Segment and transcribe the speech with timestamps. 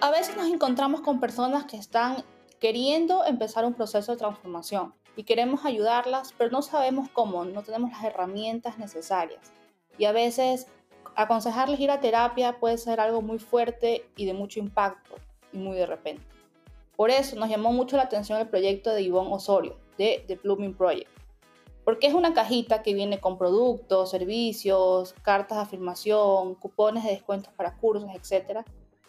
[0.00, 2.24] A veces nos encontramos con personas que están
[2.60, 7.90] queriendo empezar un proceso de transformación y queremos ayudarlas, pero no sabemos cómo, no tenemos
[7.90, 9.52] las herramientas necesarias.
[9.98, 10.68] Y a veces
[11.16, 15.16] aconsejarles ir a terapia puede ser algo muy fuerte y de mucho impacto
[15.52, 16.22] y muy de repente.
[16.94, 20.76] Por eso nos llamó mucho la atención el proyecto de Ivonne Osorio, de The Blooming
[20.76, 21.10] Project,
[21.84, 27.52] porque es una cajita que viene con productos, servicios, cartas de afirmación, cupones de descuentos
[27.54, 28.64] para cursos, etc.,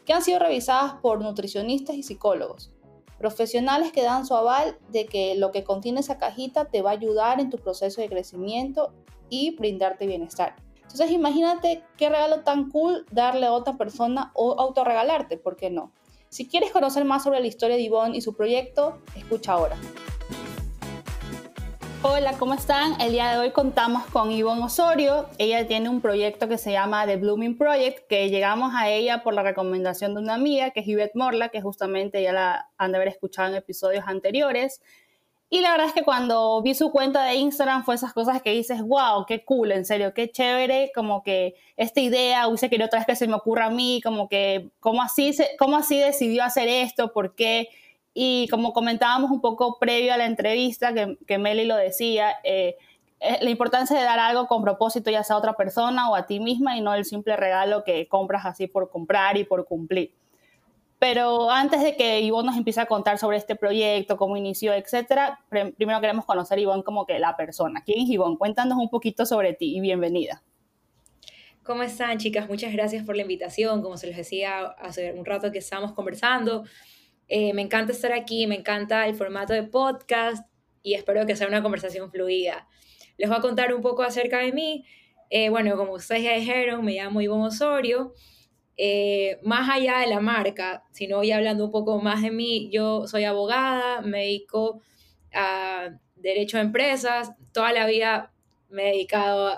[0.10, 2.72] que han sido revisadas por nutricionistas y psicólogos,
[3.20, 6.94] profesionales que dan su aval de que lo que contiene esa cajita te va a
[6.94, 8.92] ayudar en tu proceso de crecimiento
[9.30, 10.56] y brindarte bienestar.
[10.78, 15.92] Entonces imagínate qué regalo tan cool darle a otra persona o autorregalarte, ¿por qué no?
[16.30, 19.78] Si quieres conocer más sobre la historia de Yvonne y su proyecto, escucha ahora.
[22.02, 23.00] Hola, ¿cómo están?
[23.02, 25.28] El día de hoy contamos con Yvonne Osorio.
[25.38, 29.34] Ella tiene un proyecto que se llama The Blooming Project, que llegamos a ella por
[29.34, 33.00] la recomendación de una amiga, que es Yvette Morla, que justamente ya la han de
[33.00, 34.82] haber escuchado en episodios anteriores.
[35.50, 38.52] Y la verdad es que cuando vi su cuenta de Instagram fue esas cosas que
[38.52, 43.00] dices, wow, qué cool, en serio, qué chévere, como que esta idea, hubiese querido otra
[43.00, 46.70] vez que se me ocurra a mí, como que, ¿cómo así, cómo así decidió hacer
[46.70, 47.12] esto?
[47.12, 47.68] ¿Por qué?
[48.22, 52.76] Y como comentábamos un poco previo a la entrevista, que, que Meli lo decía, eh,
[53.22, 56.26] eh, la importancia de dar algo con propósito, ya sea a otra persona o a
[56.26, 60.12] ti misma, y no el simple regalo que compras así por comprar y por cumplir.
[61.00, 65.40] Pero antes de que Ivonne nos empiece a contar sobre este proyecto, cómo inició, etcétera,
[65.78, 67.84] primero queremos conocer a Ivonne como que la persona.
[67.86, 68.38] ¿Quién es Ivonne?
[68.38, 70.44] Cuéntanos un poquito sobre ti y bienvenida.
[71.64, 72.50] ¿Cómo están, chicas?
[72.50, 73.82] Muchas gracias por la invitación.
[73.82, 76.66] Como se les decía hace un rato que estábamos conversando,
[77.30, 80.46] eh, me encanta estar aquí, me encanta el formato de podcast
[80.82, 82.68] y espero que sea una conversación fluida.
[83.18, 84.86] Les voy a contar un poco acerca de mí.
[85.30, 88.14] Eh, bueno, como ustedes ya dijeron, me llamo Ivonne Osorio.
[88.78, 93.08] Eh, más allá de la marca, sino ya hablando un poco más de mí, yo
[93.08, 94.82] soy abogada, me dedico
[95.34, 98.32] a derecho a empresas, toda la vida
[98.70, 99.58] me he dedicado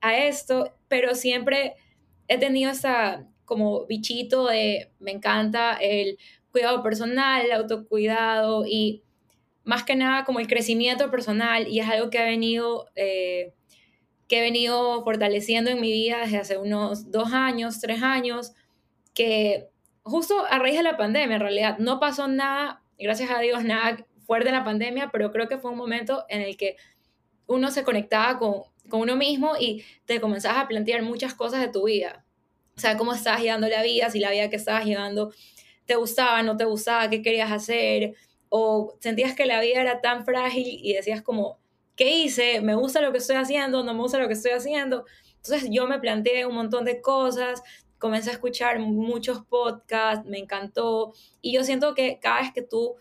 [0.00, 1.74] a, esto, pero siempre
[2.26, 6.18] he tenido esa como bichito de me encanta el
[6.52, 9.02] cuidado personal, autocuidado y
[9.64, 13.52] más que nada como el crecimiento personal y es algo que ha venido eh,
[14.28, 18.52] que he venido fortaleciendo en mi vida desde hace unos dos años, tres años,
[19.14, 19.68] que
[20.02, 24.06] justo a raíz de la pandemia, en realidad, no pasó nada, gracias a Dios, nada
[24.26, 26.76] fuerte en la pandemia, pero creo que fue un momento en el que
[27.46, 31.68] uno se conectaba con, con uno mismo y te comenzabas a plantear muchas cosas de
[31.68, 32.24] tu vida.
[32.76, 35.32] O sea, cómo estabas llevando la vida, si la vida que estabas llevando
[35.88, 38.14] te gustaba, no te gustaba, qué querías hacer,
[38.50, 41.58] o sentías que la vida era tan frágil y decías como,
[41.96, 42.60] ¿qué hice?
[42.60, 43.82] ¿Me gusta lo que estoy haciendo?
[43.82, 45.06] ¿No me gusta lo que estoy haciendo?
[45.36, 47.62] Entonces yo me planteé un montón de cosas,
[47.98, 52.96] comencé a escuchar muchos podcasts, me encantó y yo siento que cada vez que tú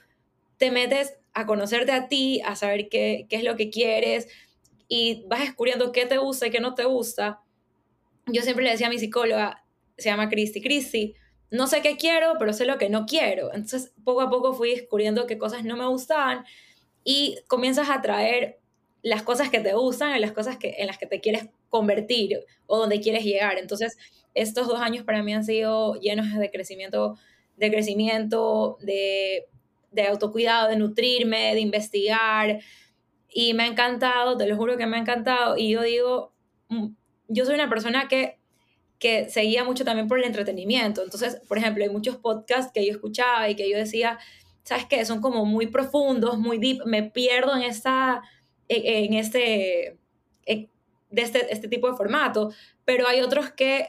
[0.58, 4.30] te metes a conocerte a ti, a saber qué, qué es lo que quieres
[4.88, 7.42] y vas descubriendo qué te gusta y qué no te gusta,
[8.28, 9.66] yo siempre le decía a mi psicóloga,
[9.98, 11.16] se llama Christy, Christy,
[11.50, 13.54] no sé qué quiero, pero sé lo que no quiero.
[13.54, 16.46] Entonces, poco a poco fui descubriendo qué cosas no me gustaban
[17.04, 18.60] y comienzas a traer
[19.02, 22.40] las cosas que te gustan en las cosas que, en las que te quieres convertir
[22.66, 23.58] o donde quieres llegar.
[23.58, 23.98] Entonces,
[24.34, 27.18] estos dos años para mí han sido llenos de crecimiento,
[27.56, 29.46] de crecimiento, de,
[29.92, 32.60] de autocuidado, de nutrirme, de investigar.
[33.30, 35.58] Y me ha encantado, te lo juro que me ha encantado.
[35.58, 36.34] Y yo digo,
[36.70, 36.88] mm,
[37.30, 38.37] yo soy una persona que,
[39.00, 41.04] que seguía mucho también por el entretenimiento.
[41.04, 44.18] Entonces, por ejemplo, hay muchos podcasts que yo escuchaba y que yo decía,
[44.64, 45.06] ¿sabes qué?
[45.06, 48.22] Son como muy profundos, muy deep, me pierdo en esta
[48.70, 49.98] en este,
[51.10, 52.52] de este, este tipo de formato,
[52.86, 53.88] pero hay otros que,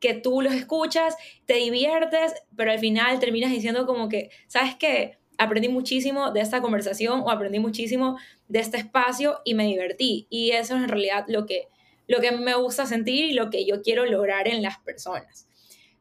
[0.00, 5.18] que tú los escuchas, te diviertes, pero al final terminas diciendo como que, ¿sabes qué?
[5.38, 8.18] Aprendí muchísimo de esta conversación o aprendí muchísimo
[8.48, 10.26] de este espacio y me divertí.
[10.30, 11.68] Y eso es en realidad lo que,
[12.06, 15.48] lo que me gusta sentir y lo que yo quiero lograr en las personas.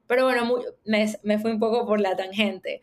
[0.07, 2.81] Pero bueno, me, me fui un poco por la tangente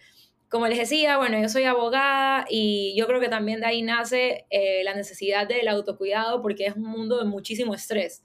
[0.51, 4.47] como les decía, bueno, yo soy abogada y yo creo que también de ahí nace
[4.51, 8.25] eh, la necesidad del autocuidado porque es un mundo de muchísimo estrés,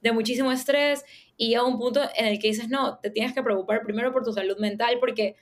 [0.00, 1.04] de muchísimo estrés
[1.36, 4.22] y llega un punto en el que dices, no, te tienes que preocupar primero por
[4.22, 5.34] tu salud mental porque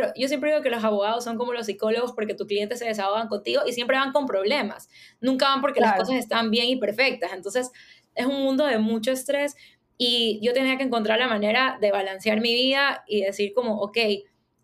[0.00, 2.84] creo, yo siempre digo que los abogados son como los psicólogos porque tus clientes se
[2.84, 4.88] desahogan contigo y siempre van con problemas,
[5.20, 7.70] nunca van porque las cosas están bien y perfectas, entonces
[8.14, 9.56] es un mundo de mucho estrés
[9.98, 13.98] y yo tenía que encontrar la manera de balancear mi vida y decir como, ok,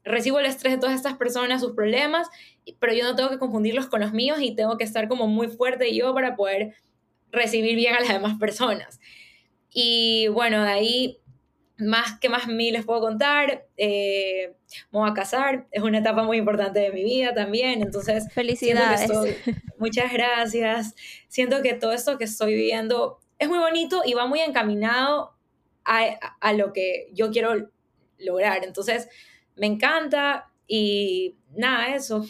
[0.05, 2.29] recibo el estrés de todas estas personas, sus problemas,
[2.79, 5.49] pero yo no tengo que confundirlos con los míos y tengo que estar como muy
[5.49, 6.75] fuerte yo para poder
[7.31, 9.01] recibir bien a las demás personas.
[9.71, 11.19] Y bueno, de ahí
[11.87, 14.55] más que más mí les puedo contar, eh,
[14.91, 18.33] me voy a casar, es una etapa muy importante de mi vida también, entonces...
[18.33, 19.11] Felicidades.
[19.79, 20.95] muchas gracias.
[21.29, 25.35] Siento que todo esto que estoy viviendo es muy bonito y va muy encaminado
[25.85, 26.03] a,
[26.41, 27.71] a lo que yo quiero
[28.19, 28.65] lograr.
[28.65, 29.09] Entonces,
[29.57, 32.25] me encanta y nada, eso.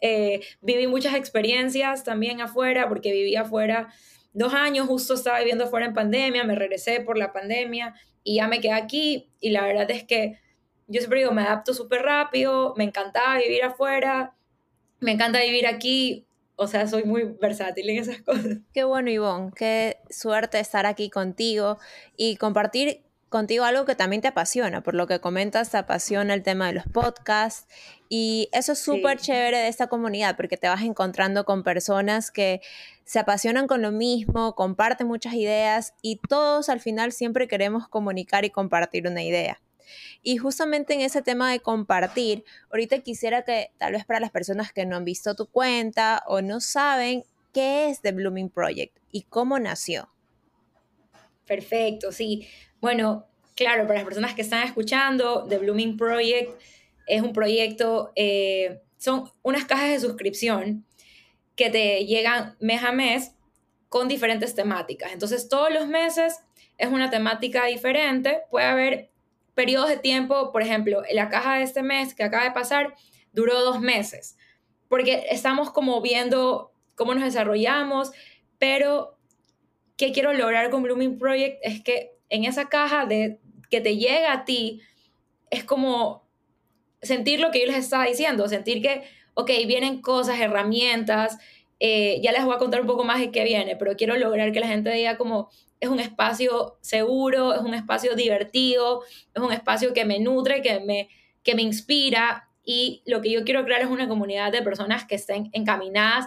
[0.00, 3.88] Eh, viví muchas experiencias también afuera, porque viví afuera
[4.32, 8.48] dos años, justo estaba viviendo afuera en pandemia, me regresé por la pandemia y ya
[8.48, 10.38] me quedé aquí y la verdad es que
[10.86, 14.34] yo siempre digo, me adapto súper rápido, me encantaba vivir afuera,
[15.00, 16.26] me encanta vivir aquí,
[16.56, 18.58] o sea, soy muy versátil en esas cosas.
[18.72, 21.78] Qué bueno, Ivonne, qué suerte estar aquí contigo
[22.16, 26.42] y compartir contigo algo que también te apasiona, por lo que comentas, te apasiona el
[26.42, 27.66] tema de los podcasts
[28.16, 32.60] y eso es súper chévere de esta comunidad porque te vas encontrando con personas que
[33.02, 38.44] se apasionan con lo mismo, comparten muchas ideas y todos al final siempre queremos comunicar
[38.44, 39.60] y compartir una idea.
[40.22, 44.72] Y justamente en ese tema de compartir, ahorita quisiera que tal vez para las personas
[44.72, 49.22] que no han visto tu cuenta o no saben qué es The Blooming Project y
[49.22, 50.08] cómo nació.
[51.48, 52.46] Perfecto, sí.
[52.80, 53.26] Bueno,
[53.56, 56.60] claro, para las personas que están escuchando, The Blooming Project
[57.06, 60.84] es un proyecto, eh, son unas cajas de suscripción
[61.56, 63.32] que te llegan mes a mes
[63.88, 65.12] con diferentes temáticas.
[65.12, 66.40] Entonces, todos los meses
[66.78, 68.42] es una temática diferente.
[68.50, 69.10] Puede haber
[69.54, 72.94] periodos de tiempo, por ejemplo, la caja de este mes que acaba de pasar
[73.32, 74.36] duró dos meses,
[74.88, 78.12] porque estamos como viendo cómo nos desarrollamos,
[78.58, 79.18] pero
[79.96, 81.58] ¿qué quiero lograr con Blooming Project?
[81.62, 83.40] Es que en esa caja de
[83.70, 84.80] que te llega a ti,
[85.50, 86.23] es como
[87.04, 89.02] sentir lo que yo les estaba diciendo, sentir que,
[89.34, 91.38] ok, vienen cosas, herramientas,
[91.80, 94.52] eh, ya les voy a contar un poco más de qué viene, pero quiero lograr
[94.52, 99.02] que la gente diga como es un espacio seguro, es un espacio divertido,
[99.34, 101.08] es un espacio que me nutre, que me,
[101.42, 105.16] que me inspira y lo que yo quiero crear es una comunidad de personas que
[105.16, 106.26] estén encaminadas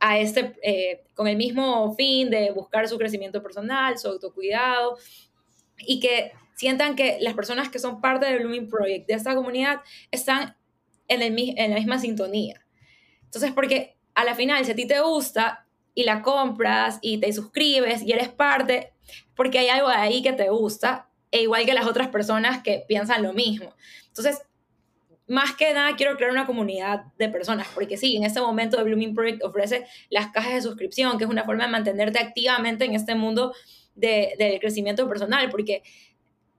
[0.00, 4.96] a este, eh, con el mismo fin de buscar su crecimiento personal, su autocuidado,
[5.78, 9.80] y que sientan que las personas que son parte del Blooming Project, de esta comunidad,
[10.10, 10.56] están
[11.08, 12.64] en, el, en la misma sintonía.
[13.24, 17.32] Entonces, porque a la final, si a ti te gusta y la compras y te
[17.32, 18.92] suscribes y eres parte,
[19.34, 23.22] porque hay algo ahí que te gusta, e igual que las otras personas que piensan
[23.22, 23.74] lo mismo.
[24.06, 24.42] Entonces,
[25.26, 28.84] más que nada quiero crear una comunidad de personas, porque sí, en este momento el
[28.84, 32.94] Blooming Project ofrece las cajas de suscripción, que es una forma de mantenerte activamente en
[32.94, 33.52] este mundo
[33.94, 35.82] de, del crecimiento personal, porque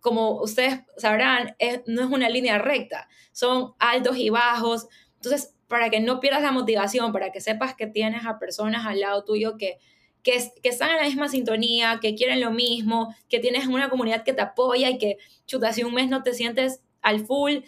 [0.05, 1.55] como ustedes sabrán,
[1.87, 4.85] no es una línea recta, son altos y bajos.
[5.15, 8.99] Entonces, para que no pierdas la motivación, para que sepas que tienes a personas al
[8.99, 9.79] lado tuyo que,
[10.21, 14.23] que, que, están en la misma sintonía, que quieren lo mismo, que tienes una comunidad
[14.23, 15.17] que te apoya y que,
[15.47, 17.63] chuta, si un mes no te sientes al full,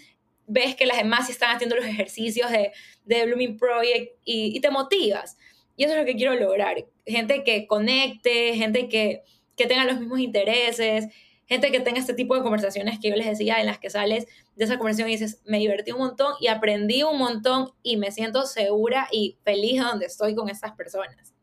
[0.45, 2.71] ves que las demás están haciendo los ejercicios de,
[3.05, 5.39] de Blooming Project y, y te motivas.
[5.75, 6.85] Y eso es lo que quiero lograr.
[7.03, 9.23] Gente que conecte, gente que,
[9.55, 11.07] que tenga los mismos intereses,
[11.47, 14.27] gente que tenga este tipo de conversaciones que yo les decía, en las que sales
[14.55, 18.11] de esa conversación y dices, me divertí un montón y aprendí un montón y me
[18.11, 21.33] siento segura y feliz donde estoy con estas personas.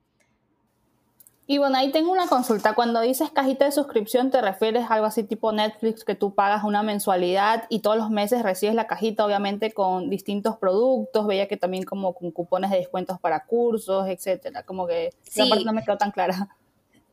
[1.47, 2.75] Y bueno, ahí tengo una consulta.
[2.75, 6.65] Cuando dices cajita de suscripción, ¿te refieres a algo así tipo Netflix que tú pagas
[6.65, 11.27] una mensualidad y todos los meses recibes la cajita, obviamente con distintos productos?
[11.27, 14.63] Veía que también como con cupones de descuentos para cursos, etcétera.
[14.63, 16.49] Como que esa parte no me quedó tan clara.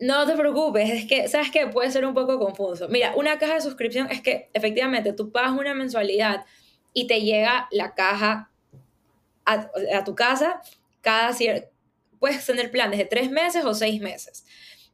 [0.01, 1.67] No te preocupes, es que, ¿sabes qué?
[1.67, 2.89] Puede ser un poco confuso.
[2.89, 6.43] Mira, una caja de suscripción es que efectivamente tú pagas una mensualidad
[6.91, 8.50] y te llega la caja
[9.46, 10.60] a, tu casa
[11.01, 11.70] cada cierto...
[12.17, 14.43] Puedes tener planes de tres meses o seis meses.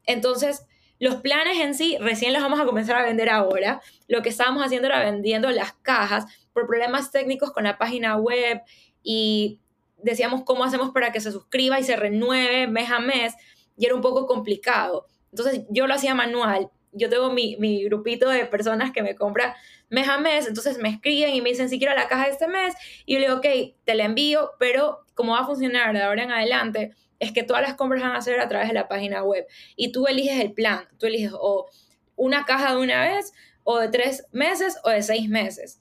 [0.04, 0.66] Entonces,
[0.98, 3.80] los planes en sí recién los vamos a comenzar a vender ahora.
[4.08, 8.60] Lo que estábamos haciendo era vendiendo las cajas por problemas técnicos con la página web
[9.02, 9.58] y
[10.02, 13.34] decíamos cómo hacemos para que se suscriba y se renueve mes a mes
[13.78, 15.06] y era un poco complicado.
[15.30, 16.70] Entonces yo lo hacía manual.
[16.92, 19.56] Yo tengo mi, mi grupito de personas que me compra
[19.90, 22.48] mes a mes, entonces me escriben y me dicen si quiero la caja de este
[22.48, 22.74] mes
[23.06, 26.24] y yo le digo, ok, te la envío, pero como va a funcionar de ahora
[26.24, 29.22] en adelante es que todas las compras van a ser a través de la página
[29.22, 31.68] web y tú eliges el plan, tú eliges o
[32.16, 33.32] una caja de una vez
[33.64, 35.80] o de tres meses o de seis meses.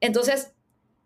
[0.00, 0.54] Entonces,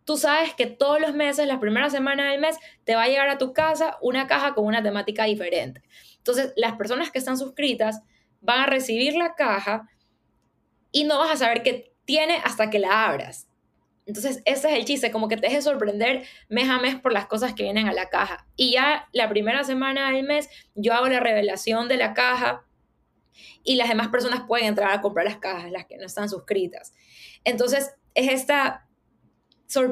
[0.05, 3.29] tú sabes que todos los meses, la primera semana del mes, te va a llegar
[3.29, 5.83] a tu casa una caja con una temática diferente.
[6.23, 8.01] Entonces, las personas que están suscritas
[8.41, 9.89] van a recibir la caja
[10.93, 13.49] y no vas a saber qué tiene hasta que la abras.
[14.07, 17.27] Entonces, ese es el chiste, como que te dejes sorprender mes a mes por las
[17.27, 18.47] cosas que vienen a la caja.
[18.57, 22.65] Y ya la primera semana del mes, yo hago la revelación de la caja
[23.65, 26.93] y las demás personas pueden entrar a comprar las cajas, las que no están suscritas.
[27.45, 28.89] Entonces, es esta,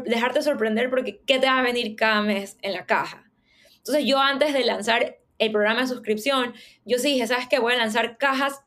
[0.04, 3.30] dejarte sorprender porque ¿qué te va a venir cada mes en la caja?
[3.76, 6.54] Entonces, yo antes de lanzar el programa de suscripción,
[6.84, 7.58] yo sí dije, ¿sabes qué?
[7.58, 8.62] Voy a lanzar cajas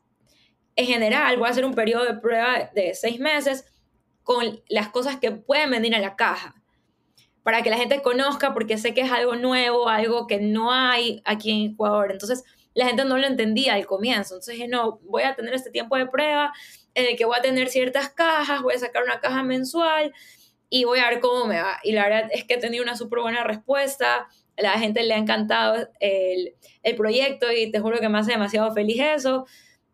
[0.76, 3.64] en general, voy a hacer un periodo de prueba de seis meses
[4.24, 6.56] con las cosas que pueden venir en la caja
[7.44, 11.22] para que la gente conozca, porque sé que es algo nuevo, algo que no hay
[11.24, 12.10] aquí en Ecuador.
[12.10, 14.34] Entonces, la gente no lo entendía al comienzo.
[14.34, 16.52] Entonces dije, no, voy a tener este tiempo de prueba
[16.94, 20.12] en el que voy a tener ciertas cajas, voy a sacar una caja mensual
[20.74, 21.78] y voy a ver cómo me va.
[21.84, 24.26] Y la verdad es que he tenido una súper buena respuesta.
[24.56, 28.74] La gente le ha encantado el, el, proyecto y te juro que me hace demasiado
[28.74, 29.46] feliz eso.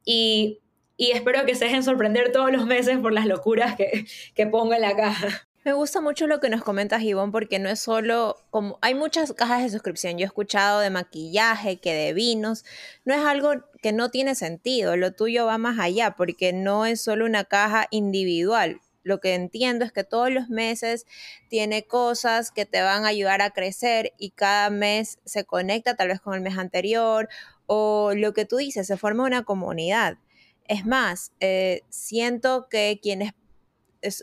[0.06, 0.60] Y,
[0.96, 4.72] y espero que se dejen sorprender todos los meses por las locuras que, que pongo
[4.72, 5.46] en la caja.
[5.64, 9.34] Me gusta mucho lo que nos comentas, Ivonne, porque no es solo como hay muchas
[9.34, 10.16] cajas de suscripción.
[10.16, 12.64] Yo he escuchado de maquillaje, que de vinos.
[13.04, 14.96] No es algo que no tiene sentido.
[14.96, 18.80] Lo tuyo va más allá, porque no es solo una caja individual.
[19.02, 21.06] Lo que entiendo es que todos los meses
[21.48, 26.08] tiene cosas que te van a ayudar a crecer y cada mes se conecta tal
[26.08, 27.28] vez con el mes anterior
[27.66, 30.18] o lo que tú dices, se forma una comunidad.
[30.66, 33.32] Es más, eh, siento que quienes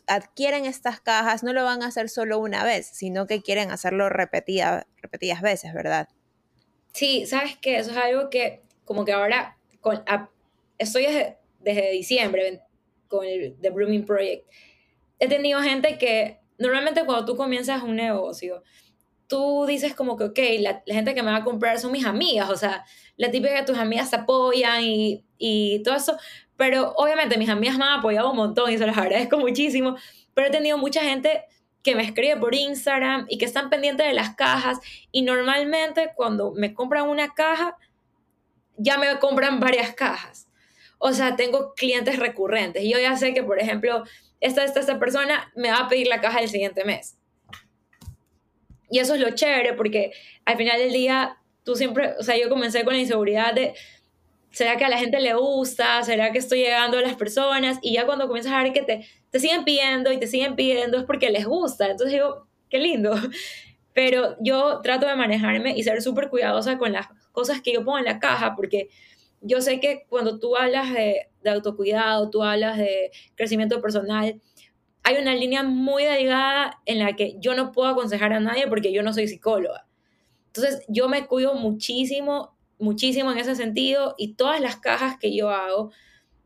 [0.07, 4.09] adquieren estas cajas no lo van a hacer solo una vez, sino que quieren hacerlo
[4.09, 4.85] repetidas
[5.41, 6.09] veces, ¿verdad?
[6.93, 9.57] Sí, sabes que eso es algo que como que ahora
[10.77, 11.05] estoy
[11.59, 12.61] desde, diciembre
[13.07, 14.49] con el The Blooming Project.
[15.19, 18.63] He tenido gente que normalmente cuando tú comienzas un negocio,
[19.27, 22.49] tú dices como que, ok, la, gente que me va a comprar son mis amigas,
[22.49, 22.85] o sea,
[23.17, 26.17] la típica que tus amigas se apoyan y, y todo eso,
[26.57, 29.95] pero obviamente mis amigas me han apoyado un montón y se los agradezco muchísimo.
[30.33, 31.45] Pero he tenido mucha gente
[31.83, 34.79] que me escribe por Instagram y que están pendientes de las cajas.
[35.11, 37.77] Y normalmente cuando me compran una caja,
[38.75, 40.49] ya me compran varias cajas.
[40.97, 42.83] O sea, tengo clientes recurrentes.
[42.83, 44.03] Yo ya sé que, por ejemplo,
[44.39, 47.17] esta, esta, esta persona me va a pedir la caja el siguiente mes.
[48.89, 50.11] Y eso es lo chévere porque
[50.45, 53.73] al final del día, tú siempre, o sea, yo comencé con la inseguridad de
[54.57, 56.01] ¿Será que a la gente le gusta?
[56.01, 57.77] ¿Será que estoy llegando a las personas?
[57.83, 60.97] Y ya cuando comienzas a ver que te, te siguen pidiendo y te siguen pidiendo
[60.97, 61.85] es porque les gusta.
[61.91, 63.13] Entonces digo, qué lindo.
[63.93, 67.99] Pero yo trato de manejarme y ser súper cuidadosa con las cosas que yo pongo
[67.99, 68.89] en la caja porque
[69.41, 74.41] yo sé que cuando tú hablas de, de autocuidado, tú hablas de crecimiento personal,
[75.03, 78.91] hay una línea muy delgada en la que yo no puedo aconsejar a nadie porque
[78.91, 79.87] yo no soy psicóloga.
[80.47, 85.49] Entonces yo me cuido muchísimo muchísimo en ese sentido y todas las cajas que yo
[85.49, 85.91] hago,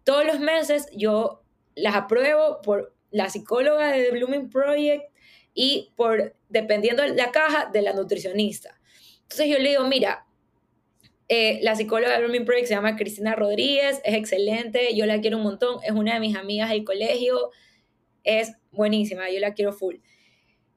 [0.04, 1.44] todos los meses yo
[1.76, 5.04] las apruebo por la psicóloga de The Blooming Project
[5.54, 8.80] y por, dependiendo de la caja, de la nutricionista.
[9.24, 10.26] Entonces yo le digo, mira,
[11.34, 15.38] eh, la psicóloga de Blooming Project se llama Cristina Rodríguez, es excelente, yo la quiero
[15.38, 17.52] un montón, es una de mis amigas del colegio,
[18.26, 19.96] es buenísima, yo la quiero full.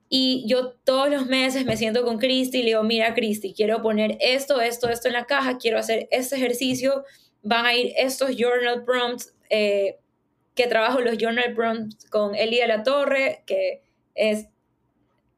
[0.09, 3.83] Y yo todos los meses me siento con Cristi y le digo, mira Cristi, quiero
[3.83, 7.03] poner esto, esto, esto en la caja, quiero hacer este ejercicio,
[7.43, 9.99] van a ir estos journal prompts, eh,
[10.55, 13.83] que trabajo los journal prompts con Eli de la Torre, que
[14.15, 14.47] es,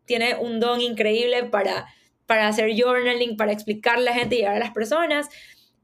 [0.04, 1.86] tiene un don increíble para,
[2.26, 5.28] para hacer journaling, para explicarle a la gente y llegar a las personas.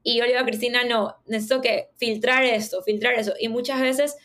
[0.03, 3.33] Y yo le digo a Cristina, no, necesito que filtrar esto, filtrar eso.
[3.39, 4.17] Y muchas veces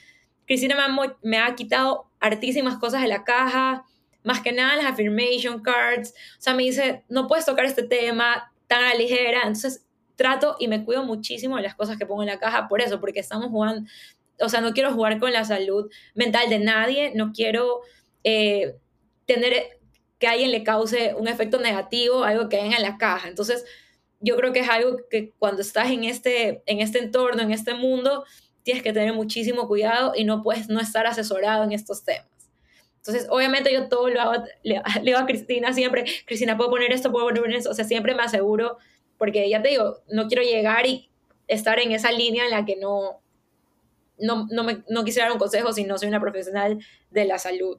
[0.46, 3.84] Cristina me me ha quitado hartísimas cosas de la caja,
[4.24, 8.52] más que nada las affirmation cards, o sea, me dice, no puedes tocar este tema
[8.66, 12.28] tan a ligera, entonces trato y me cuido muchísimo de las cosas que pongo en
[12.28, 13.88] la caja por eso, porque estamos jugando,
[14.40, 17.80] o sea, no quiero jugar con la salud mental de nadie, no quiero
[18.24, 18.76] eh,
[19.26, 19.77] tener
[20.18, 23.28] que alguien le cause un efecto negativo, algo que venga en la caja.
[23.28, 23.64] Entonces,
[24.20, 27.74] yo creo que es algo que cuando estás en este, en este entorno, en este
[27.74, 28.24] mundo,
[28.62, 32.26] tienes que tener muchísimo cuidado y no puedes no estar asesorado en estos temas.
[32.96, 37.10] Entonces, obviamente yo todo lo hago, le, digo a Cristina siempre, Cristina, ¿puedo poner esto?
[37.10, 37.70] ¿Puedo poner eso?
[37.70, 38.76] O sea, siempre me aseguro,
[39.16, 41.08] porque ya te digo, no quiero llegar y
[41.46, 43.22] estar en esa línea en la que no,
[44.18, 46.78] no, no, me, no quisiera dar un consejo si no soy una profesional
[47.10, 47.78] de la salud.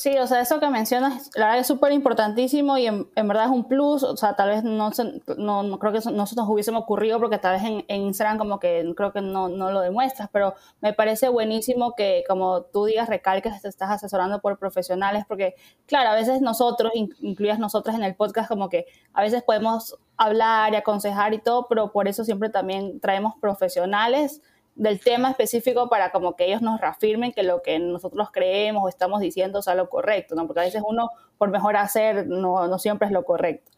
[0.00, 3.50] Sí, o sea, eso que mencionas, la verdad es súper importantísimo y en, verdad es
[3.50, 4.90] un plus, o sea, tal vez no,
[5.36, 8.00] no, no creo que eso, no se nos hubiese ocurrido porque tal vez en, en,
[8.04, 12.62] Instagram como que creo que no, no lo demuestras, pero me parece buenísimo que como
[12.62, 15.54] tú digas, recalques que te estás asesorando por profesionales, porque
[15.84, 20.72] claro, a veces nosotros, incluidas nosotras en el podcast, como que a veces podemos hablar
[20.72, 24.40] y aconsejar y todo, pero por eso siempre también traemos profesionales
[24.74, 28.88] del tema específico para como que ellos nos reafirmen que lo que nosotros creemos o
[28.88, 30.46] estamos diciendo sea lo correcto, ¿no?
[30.46, 33.70] Porque a veces uno, por mejor hacer, no, no siempre es lo correcto.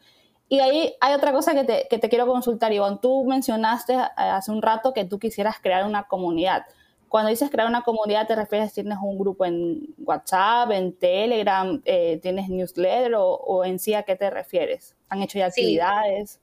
[0.49, 2.99] Y ahí hay otra cosa que te, que te quiero consultar, Ivonne.
[3.01, 6.67] Tú mencionaste eh, hace un rato que tú quisieras crear una comunidad.
[7.09, 12.19] Cuando dices crear una comunidad, ¿te refieres tienes un grupo en WhatsApp, en Telegram, eh,
[12.23, 14.95] tienes newsletter o, en sí a qué te refieres?
[15.09, 16.39] ¿Han hecho ya actividades?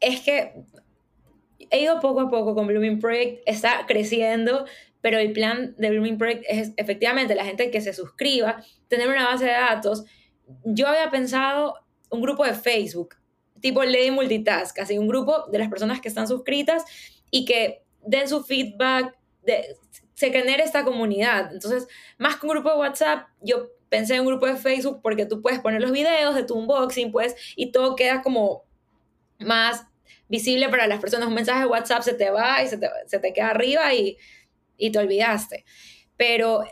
[0.00, 0.64] Es que
[1.70, 4.64] he ido poco a poco con Blooming Project, está creciendo,
[5.00, 9.26] pero el plan de Blooming Project es efectivamente la gente que se suscriba, tener una
[9.26, 10.04] base de datos.
[10.64, 11.74] Yo había pensado
[12.10, 13.16] un grupo de Facebook,
[13.60, 16.84] tipo Lady Multitask, así un grupo de las personas que están suscritas
[17.30, 19.16] y que den su feedback,
[20.14, 21.52] se genere esta comunidad.
[21.52, 21.86] Entonces,
[22.18, 25.40] más que un grupo de WhatsApp, yo pensé en un grupo de Facebook porque tú
[25.40, 28.64] puedes poner los videos de tu unboxing, pues, y todo queda como
[29.38, 29.86] más
[30.28, 31.28] visible para las personas.
[31.28, 34.16] Un mensaje de WhatsApp se te va y se te, queda arriba y,
[34.76, 35.64] y, te olvidaste.
[36.16, 36.64] Pero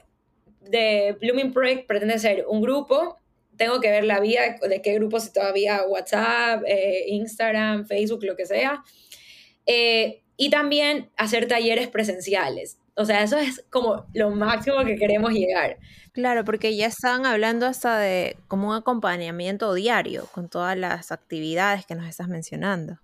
[0.61, 3.19] de Blooming Project pretende ser un grupo.
[3.57, 8.37] Tengo que ver la vía de qué grupo, si todavía WhatsApp, eh, Instagram, Facebook, lo
[8.37, 8.85] que sea.
[9.65, 12.79] Eh, y también hacer talleres presenciales.
[12.95, 15.79] O sea, eso es como lo máximo que queremos llegar.
[16.13, 21.85] Claro, porque ya están hablando hasta de como un acompañamiento diario con todas las actividades
[21.85, 22.99] que nos estás mencionando.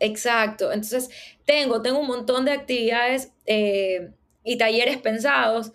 [0.00, 0.72] Exacto.
[0.72, 1.10] Entonces,
[1.44, 4.10] tengo, tengo un montón de actividades eh,
[4.42, 5.72] y talleres pensados,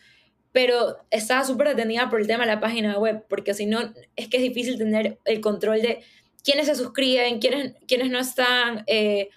[0.51, 4.27] pero estaba súper detenida por el tema de la página web, porque si no, es
[4.27, 6.01] que es difícil tener el control de
[6.43, 8.83] quiénes se suscriben, quiénes, quiénes no están.
[8.87, 9.29] Eh,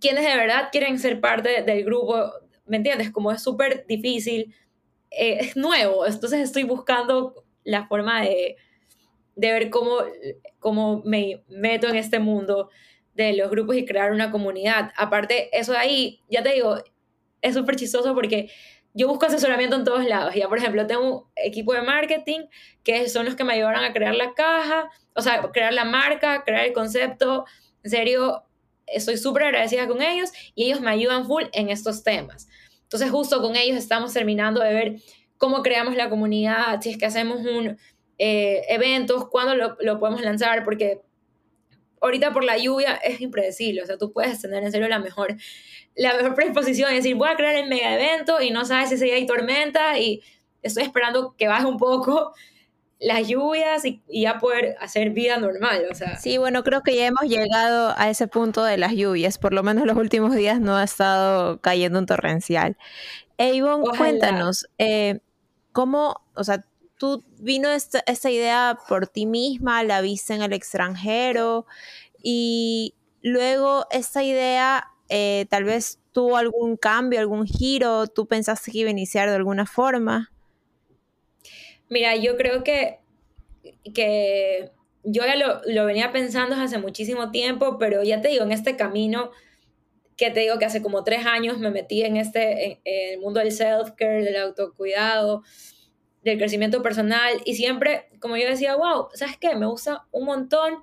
[0.00, 2.32] quienes de verdad quieren ser parte del grupo,
[2.66, 3.10] ¿me entiendes?
[3.10, 4.54] Como es súper difícil,
[5.10, 8.56] eh, es nuevo, entonces estoy buscando la forma de,
[9.34, 9.96] de ver cómo,
[10.60, 12.70] cómo me meto en este mundo
[13.24, 14.92] de los grupos y crear una comunidad.
[14.96, 16.78] Aparte, eso de ahí, ya te digo,
[17.42, 18.50] es súper chistoso porque
[18.94, 20.34] yo busco asesoramiento en todos lados.
[20.34, 22.42] Ya, por ejemplo, tengo un equipo de marketing
[22.84, 26.44] que son los que me ayudaron a crear la caja, o sea, crear la marca,
[26.44, 27.44] crear el concepto.
[27.82, 28.44] En serio,
[28.86, 32.48] estoy súper agradecida con ellos y ellos me ayudan full en estos temas.
[32.82, 34.96] Entonces justo con ellos estamos terminando de ver
[35.36, 37.78] cómo creamos la comunidad, si es que hacemos un
[38.18, 41.02] eh, eventos, cuándo lo, lo, podemos lanzar, porque
[42.00, 45.36] ahorita por la lluvia es impredecible, o sea, tú puedes tener en serio la mejor,
[45.94, 48.96] la mejor predisposición, es decir, voy a crear el mega evento y no sabes si
[48.96, 50.22] ese día hay tormenta y
[50.62, 52.32] estoy esperando que baje un poco
[53.00, 56.16] las lluvias y, ya poder hacer vida normal, o sea.
[56.16, 59.62] Sí, bueno, creo que ya hemos llegado a ese punto de las lluvias, por lo
[59.62, 62.76] menos los últimos días no ha estado cayendo un torrencial.
[63.38, 63.60] E
[63.96, 65.20] cuéntanos, eh,
[65.72, 66.64] ¿cómo, o sea,
[66.98, 71.66] tú vino esta, idea por ti misma, la viste en el extranjero
[72.22, 78.78] y luego esta idea eh, tal vez tuvo algún cambio, algún giro, tú pensaste que
[78.78, 80.32] iba a iniciar de alguna forma?
[81.88, 82.98] Mira, yo creo que,
[83.94, 84.72] que
[85.04, 89.30] yo ya lo, venía pensando hace muchísimo tiempo, pero ya te digo, en este camino
[90.16, 93.38] que te digo que hace como tres años me metí en este, en, el mundo
[93.38, 95.44] del self-care, del autocuidado,
[96.22, 99.54] del crecimiento personal, y siempre, como yo decía, wow, ¿sabes qué?
[99.54, 100.82] Me gusta un montón,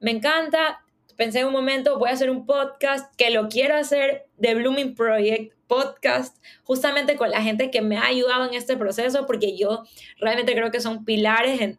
[0.00, 0.84] me encanta,
[1.16, 4.94] pensé en un momento, voy a hacer un podcast que lo quiero hacer de Blooming
[4.94, 9.84] Project, podcast, justamente con la gente que me ha ayudado en este proceso, porque yo
[10.18, 11.78] realmente creo que son pilares en,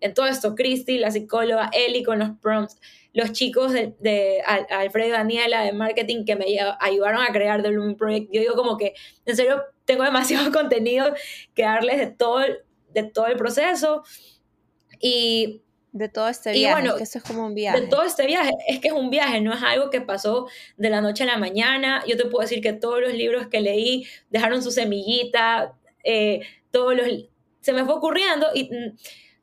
[0.00, 0.54] en, todo esto.
[0.54, 2.80] Cristi, la psicóloga, Eli con los prompts,
[3.12, 6.46] los chicos de, de Alfredo y Daniela de marketing que me
[6.80, 8.30] ayudaron a crear The Blooming Project.
[8.32, 8.94] Yo digo como que,
[9.26, 11.12] en serio, tengo demasiado contenido
[11.54, 12.40] que darles de todo,
[12.90, 14.04] de todo el proceso.
[15.00, 17.80] Y de todo este viaje, bueno, que eso es como un viaje.
[17.80, 20.46] De todo este viaje, es que es un viaje, no es algo que pasó
[20.76, 22.04] de la noche a la mañana.
[22.06, 25.74] Yo te puedo decir que todos los libros que leí dejaron su semillita,
[26.04, 27.06] eh, todos los...
[27.60, 28.96] Se me fue ocurriendo y, mm,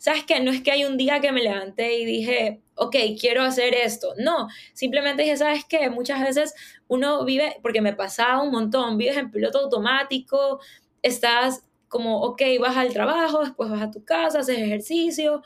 [0.05, 0.39] ¿sabes qué?
[0.39, 4.13] No es que hay un día que me levanté y dije, ok, quiero hacer esto.
[4.19, 5.89] No, simplemente dije, ¿sabes qué?
[5.89, 6.53] Muchas veces
[6.87, 10.59] uno vive, porque me pasaba un montón, vives en piloto automático,
[11.01, 15.41] estás como, ok, vas al trabajo, después vas a tu casa, haces ejercicio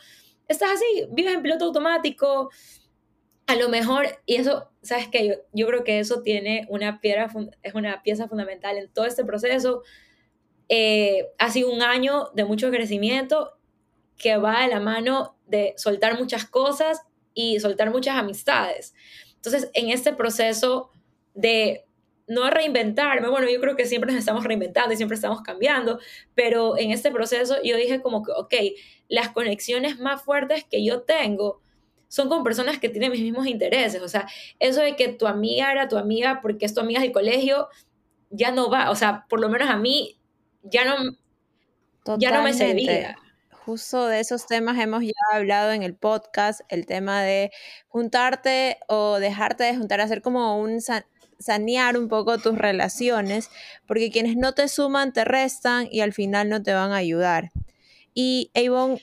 [0.49, 2.49] estás así, vives en piloto automático,
[3.47, 5.25] a lo mejor, y eso, ¿sabes qué?
[5.25, 7.31] Yo, yo creo que eso tiene una piedra,
[7.63, 9.83] es una pieza fundamental en todo este proceso.
[10.67, 13.58] Eh, ha sido un año de mucho crecimiento
[14.19, 17.01] que va de la mano de soltar muchas cosas
[17.33, 18.93] y soltar muchas amistades.
[19.35, 20.91] Entonces, en este proceso
[21.33, 21.85] de
[22.27, 25.99] no reinventarme, bueno, yo creo que siempre nos estamos reinventando y siempre estamos cambiando,
[26.35, 28.53] pero en este proceso yo dije como que, ok,
[29.07, 31.61] las conexiones más fuertes que yo tengo
[32.07, 34.01] son con personas que tienen mis mismos intereses.
[34.01, 34.27] O sea,
[34.59, 37.69] eso de que tu amiga era tu amiga porque es tu amiga del colegio,
[38.29, 38.91] ya no va.
[38.91, 40.19] O sea, por lo menos a mí
[40.63, 43.17] ya no, ya no me servía.
[43.69, 47.51] Justo de esos temas hemos ya hablado en el podcast, el tema de
[47.87, 50.79] juntarte o dejarte de juntar, hacer como un
[51.37, 53.51] sanear un poco tus relaciones,
[53.85, 57.51] porque quienes no te suman te restan y al final no te van a ayudar.
[58.15, 58.97] Y Avon,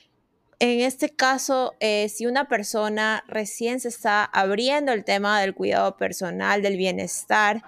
[0.58, 5.96] en este caso, eh, si una persona recién se está abriendo el tema del cuidado
[5.96, 7.62] personal, del bienestar,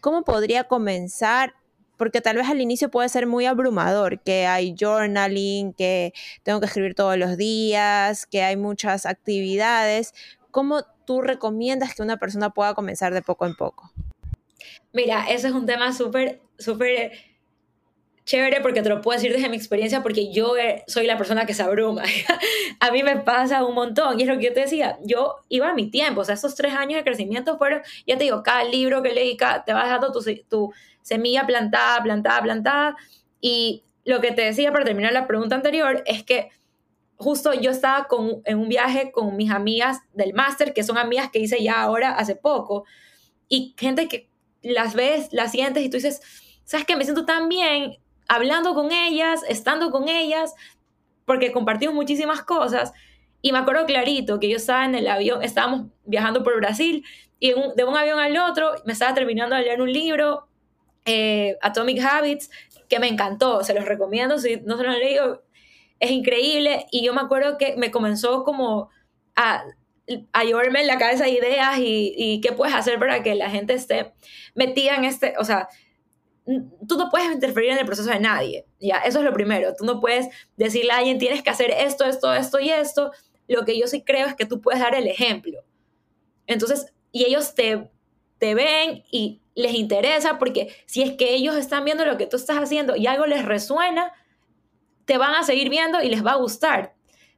[0.00, 1.54] ¿cómo podría comenzar?
[1.96, 6.66] Porque tal vez al inicio puede ser muy abrumador, que hay journaling, que tengo que
[6.66, 10.14] escribir todos los días, que hay muchas actividades.
[10.50, 13.92] ¿Cómo tú recomiendas que una persona pueda comenzar de poco en poco?
[14.92, 17.12] Mira, ese es un tema súper, súper
[18.24, 21.44] chévere porque te lo puedo decir desde mi experiencia porque yo eh, soy la persona
[21.44, 22.02] que se abruma.
[22.80, 25.68] a mí me pasa un montón y es lo que yo te decía, yo iba
[25.68, 28.64] a mi tiempo, o sea, estos tres años de crecimiento fueron, ya te digo, cada
[28.64, 32.96] libro que leí, te vas dando tu, tu semilla plantada, plantada, plantada
[33.40, 36.50] y lo que te decía para terminar la pregunta anterior es que
[37.16, 41.30] justo yo estaba con, en un viaje con mis amigas del máster, que son amigas
[41.30, 42.84] que hice ya ahora hace poco,
[43.48, 44.28] y gente que
[44.62, 46.20] las ves, las sientes y tú dices,
[46.64, 46.96] ¿sabes qué?
[46.96, 50.54] Me siento tan bien hablando con ellas, estando con ellas,
[51.24, 52.92] porque compartimos muchísimas cosas.
[53.42, 57.04] Y me acuerdo clarito que yo estaba en el avión, estábamos viajando por Brasil
[57.38, 60.48] y de un avión al otro me estaba terminando de leer un libro,
[61.04, 62.50] eh, Atomic Habits,
[62.88, 65.44] que me encantó, se los recomiendo, si no se lo han leído,
[66.00, 66.86] es increíble.
[66.90, 68.88] Y yo me acuerdo que me comenzó como
[69.36, 69.64] a,
[70.32, 73.74] a llevarme en la cabeza ideas y, y qué puedes hacer para que la gente
[73.74, 74.14] esté
[74.54, 75.68] metida en este, o sea,
[76.44, 78.98] tú no puedes interferir en el proceso de nadie, ¿ya?
[78.98, 79.74] Eso es lo primero.
[79.76, 83.12] Tú no puedes decirle a alguien, tienes que hacer esto, esto, esto y esto.
[83.48, 85.60] Lo que yo sí creo es que tú puedes dar el ejemplo.
[86.46, 87.90] Entonces, y ellos te,
[88.38, 92.36] te ven y les interesa porque si es que ellos están viendo lo que tú
[92.36, 94.12] estás haciendo y algo les resuena,
[95.04, 96.94] te van a seguir viendo y les va a gustar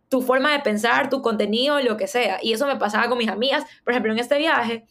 [0.09, 2.39] tu forma de pensar, tu contenido, lo que sea.
[2.43, 3.65] Y eso me pasaba con mis amigas.
[3.85, 4.85] Por ejemplo, en este viaje,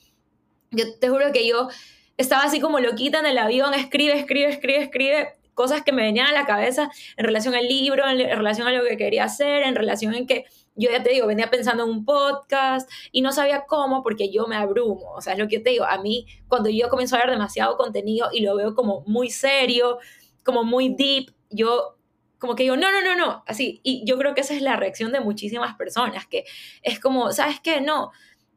[0.72, 1.70] yo te juro que yo
[2.18, 6.28] estaba así como loquita en el avión, escribe, escribe, escribe, escribe cosas que me venían
[6.28, 9.76] a la cabeza en relación al libro, en, relación a lo que quería hacer, en
[9.76, 13.64] relación en que yo ya te digo, venía pensando en un podcast y no sabía
[13.66, 15.14] cómo porque yo me abrumo.
[15.14, 17.32] O sea, es lo que yo te digo, a mí cuando yo comienzo a ver
[17.32, 20.00] demasiado contenido y lo veo como muy serio,
[20.44, 21.96] como muy deep, yo
[22.38, 23.80] como que digo, no, no, no, no, así.
[23.84, 26.44] Y yo creo que esa es la reacción de muchísimas personas, que
[26.84, 27.80] es como, ¿sabes qué?
[27.80, 28.12] No,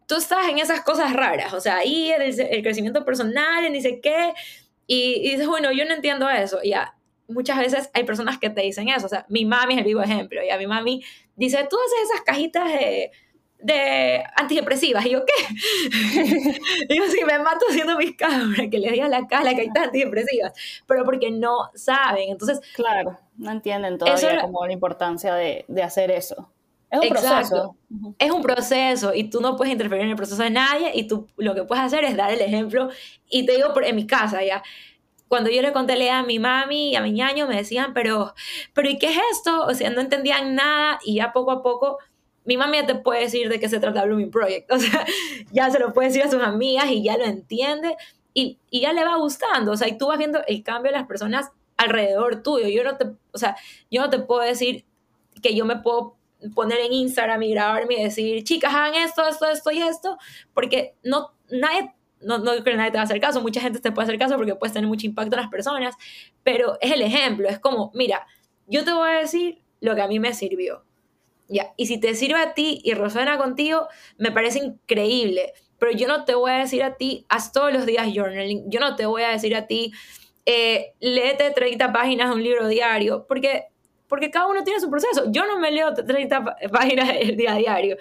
[0.08, 4.00] tú estás en esas cosas raras, o sea, ahí el, el crecimiento personal, en dice
[4.00, 4.32] qué,
[4.86, 6.94] y, dices, bueno, yo no entiendo eso, ya.
[7.28, 10.00] Muchas veces hay personas que te dicen eso, o sea, mi mami es el vivo
[10.00, 11.04] ejemplo, y a mi mami
[11.36, 13.10] dice, tú haces esas cajitas de,
[13.58, 15.04] de antidepresivas.
[15.04, 15.32] Y yo, ¿qué?
[16.88, 19.70] y yo, sí, me mato haciendo mis cámaras, que les diga la cara que hay
[19.78, 20.54] antidepresivas,
[20.86, 22.30] pero porque no saben.
[22.30, 26.50] Entonces, claro, no entienden todavía como la importancia de, de hacer eso.
[26.90, 27.76] Es un proceso.
[28.18, 31.28] Es un proceso y tú no puedes interferir en el proceso de nadie y tú
[31.36, 32.88] lo que puedes hacer es dar el ejemplo.
[33.28, 34.62] Y te digo, en mi casa ya,
[35.28, 38.34] cuando yo le conté a mi mami y a mi ñaño me decían, pero,
[38.72, 39.66] pero ¿y qué es esto?
[39.66, 41.98] O sea, no entendían nada y ya poco a poco
[42.44, 44.70] mi mami ya te puede decir de qué se trata Blooming Project.
[44.72, 45.04] O sea,
[45.52, 47.94] ya se lo puede decir a sus amigas y ya lo entiende
[48.32, 49.72] y, y ya le va gustando.
[49.72, 52.66] O sea, y tú vas viendo el cambio de las personas alrededor tuyo.
[52.68, 53.56] Yo no te, o sea,
[53.90, 54.86] yo no te puedo decir
[55.42, 56.17] que yo me puedo
[56.54, 60.18] poner en Instagram y grabarme y decir, chicas, hagan esto, esto, esto y esto,
[60.54, 63.80] porque no, nadie, no, no creo que nadie te va a hacer caso, mucha gente
[63.80, 65.94] te puede hacer caso porque puedes tener mucho impacto en las personas,
[66.42, 68.26] pero es el ejemplo, es como, mira,
[68.66, 70.84] yo te voy a decir lo que a mí me sirvió,
[71.48, 76.06] ya, y si te sirve a ti y resuena contigo, me parece increíble, pero yo
[76.06, 79.06] no te voy a decir a ti, haz todos los días journaling, yo no te
[79.06, 79.92] voy a decir a ti,
[80.44, 83.66] eh, léete 30 páginas de un libro diario, porque
[84.08, 85.30] porque cada uno tiene su proceso.
[85.30, 87.96] Yo no me leo 30 páginas el día a diario.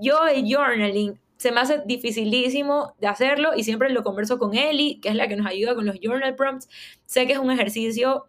[0.00, 5.00] Yo el journaling se me hace dificilísimo de hacerlo y siempre lo converso con Eli,
[5.00, 6.68] que es la que nos ayuda con los journal prompts.
[7.06, 8.26] Sé que es un ejercicio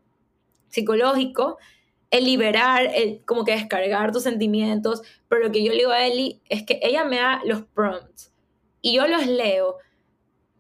[0.69, 1.57] psicológico,
[2.10, 6.05] el liberar, el como que descargar tus sentimientos, pero lo que yo le digo a
[6.05, 8.34] Eli es que ella me da los prompts
[8.81, 9.77] y yo los leo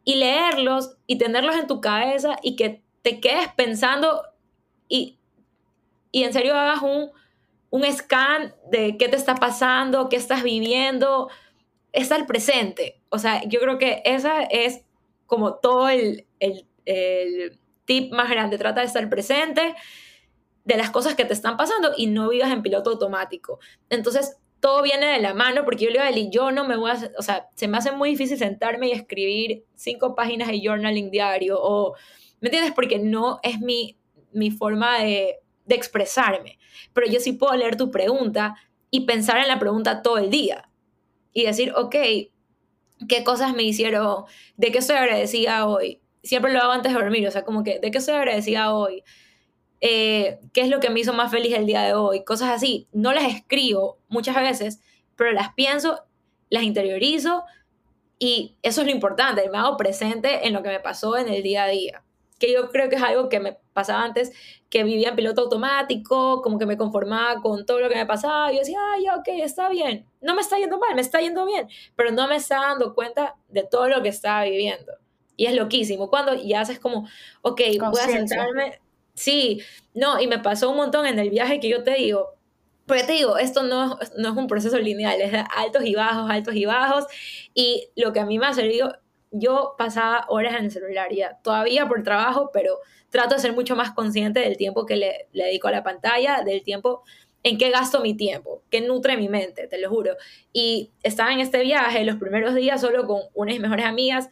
[0.03, 4.23] y leerlos y tenerlos en tu cabeza y que te quedes pensando
[4.87, 5.19] y
[6.11, 7.11] y en serio hagas un,
[7.69, 11.29] un scan de qué te está pasando, qué estás viviendo,
[11.93, 13.01] estar presente.
[13.09, 14.83] O sea, yo creo que esa es
[15.25, 18.57] como todo el, el, el tip más grande.
[18.57, 19.75] Trata de estar presente
[20.65, 23.59] de las cosas que te están pasando y no vivas en piloto automático.
[23.89, 26.77] Entonces, todo viene de la mano porque yo le digo a Eli, yo no me
[26.77, 30.61] voy a, o sea, se me hace muy difícil sentarme y escribir cinco páginas de
[30.63, 31.95] journaling diario o,
[32.41, 32.73] ¿me entiendes?
[32.73, 33.97] Porque no es mi,
[34.31, 35.39] mi forma de,
[35.71, 36.59] de expresarme,
[36.93, 38.55] pero yo sí puedo leer tu pregunta
[38.89, 40.69] y pensar en la pregunta todo el día
[41.33, 41.95] y decir, ok,
[43.07, 44.25] ¿qué cosas me hicieron?
[44.57, 46.01] ¿De qué estoy agradecida hoy?
[46.23, 49.03] Siempre lo hago antes de dormir, o sea, como que, ¿de qué estoy agradecida hoy?
[49.79, 52.23] Eh, ¿Qué es lo que me hizo más feliz el día de hoy?
[52.23, 52.87] Cosas así.
[52.91, 54.81] No las escribo muchas veces,
[55.15, 56.03] pero las pienso,
[56.49, 57.45] las interiorizo
[58.19, 61.41] y eso es lo importante, me hago presente en lo que me pasó en el
[61.41, 62.03] día a día
[62.41, 64.33] que yo creo que es algo que me pasaba antes,
[64.67, 68.51] que vivía en piloto automático, como que me conformaba con todo lo que me pasaba,
[68.51, 71.21] y yo decía, ah, ya, ok, está bien, no me está yendo mal, me está
[71.21, 74.91] yendo bien, pero no me estaba dando cuenta de todo lo que estaba viviendo.
[75.37, 77.07] Y es loquísimo, cuando ya haces como,
[77.43, 78.79] ok, voy a sentarme,
[79.13, 79.61] sí,
[79.93, 82.33] no, y me pasó un montón en el viaje que yo te digo,
[82.87, 86.27] porque te digo, esto no, no es un proceso lineal, es de altos y bajos,
[86.27, 87.05] altos y bajos,
[87.53, 88.97] y lo que a mí me ha servido
[89.31, 93.75] yo pasaba horas en el celular ya, todavía por trabajo, pero trato de ser mucho
[93.75, 97.03] más consciente del tiempo que le, dedico a la pantalla, del tiempo
[97.43, 100.15] en qué gasto mi tiempo, qué nutre mi mente, te lo juro.
[100.53, 104.29] Y estaba en este viaje los primeros días solo con unas mejores amigas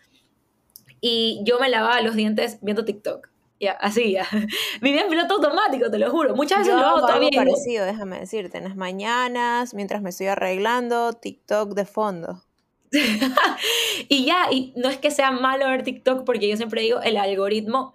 [1.01, 3.29] y yo me lavaba los dientes viendo TikTok.
[3.59, 4.25] Ya, así ya.
[4.81, 6.33] Vivía en piloto automático, te lo juro.
[6.35, 7.29] Muchas veces lo hago todavía.
[7.35, 8.57] parecido, déjame decirte.
[8.57, 12.43] En las mañanas, mientras me estoy arreglando, TikTok de fondo.
[14.09, 17.17] y ya, y no es que sea malo ver TikTok, porque yo siempre digo, el
[17.17, 17.93] algoritmo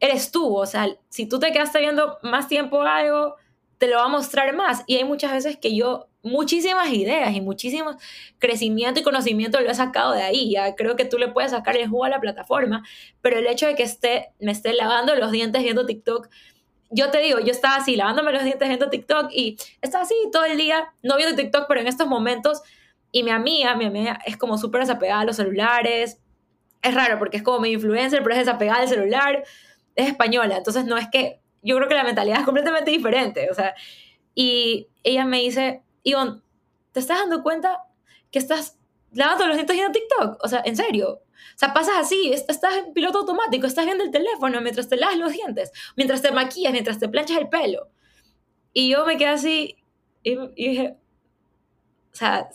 [0.00, 3.36] eres tú, o sea, si tú te quedaste viendo más tiempo algo,
[3.78, 4.82] te lo va a mostrar más.
[4.86, 7.96] Y hay muchas veces que yo, muchísimas ideas y muchísimo
[8.38, 10.50] crecimiento y conocimiento lo he sacado de ahí.
[10.50, 12.82] Ya creo que tú le puedes sacar el jugo a la plataforma,
[13.20, 16.28] pero el hecho de que esté, me esté lavando los dientes viendo TikTok,
[16.90, 20.44] yo te digo, yo estaba así, lavándome los dientes viendo TikTok y estaba así todo
[20.44, 22.62] el día, no viendo TikTok, pero en estos momentos
[23.14, 26.20] y mi amiga, mi amiga es como súper desapegada a los celulares.
[26.82, 29.44] Es raro porque es como mi influencer, pero es desapegada al celular.
[29.94, 31.40] Es española, entonces no es que...
[31.62, 33.48] Yo creo que la mentalidad es completamente diferente.
[33.52, 33.72] O sea,
[34.34, 36.40] y ella me dice, Ivonne,
[36.90, 37.84] ¿te estás dando cuenta
[38.32, 38.78] que estás
[39.12, 40.42] lavando los dientes en TikTok?
[40.42, 41.10] O sea, en serio.
[41.10, 45.18] O sea, pasas así, estás en piloto automático, estás viendo el teléfono mientras te lavas
[45.18, 47.90] los dientes, mientras te maquillas, mientras te planchas el pelo.
[48.72, 49.76] Y yo me quedé así
[50.24, 50.96] y, y dije,
[52.12, 52.48] o sea,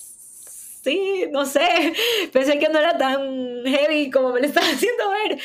[0.82, 1.94] sí, no sé,
[2.34, 5.40] pensé que no era tan heavy como me lo estaba haciendo ver,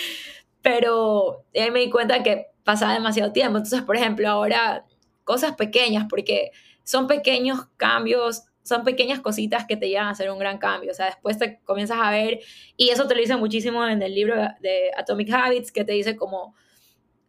[0.63, 3.59] pero ahí me di cuenta que pasaba demasiado tiempo.
[3.59, 4.85] Entonces, por ejemplo, ahora
[5.25, 6.51] cosas pequeñas, porque
[6.83, 10.91] son pequeños cambios, son pequeñas cositas que te llevan a hacer un gran cambio.
[10.91, 12.41] O sea, después te comienzas a ver,
[12.77, 16.17] y eso te lo dice muchísimo en el libro de Atomic Habits, que te dice
[16.17, 16.55] como,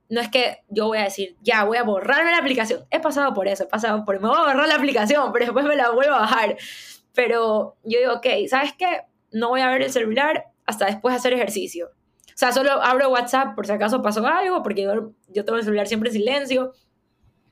[0.09, 2.85] no es que yo voy a decir, ya, voy a borrarme la aplicación.
[2.89, 5.65] He pasado por eso, he pasado por, me voy a borrar la aplicación, pero después
[5.65, 6.55] me la vuelvo a bajar.
[7.15, 9.01] Pero yo digo, ok, ¿sabes qué?
[9.31, 11.89] No voy a ver el celular hasta después de hacer ejercicio.
[12.35, 15.87] O sea, solo abro WhatsApp por si acaso pasó algo, porque yo, tengo el celular
[15.87, 16.73] siempre en silencio.